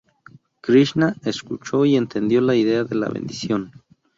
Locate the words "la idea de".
2.41-2.95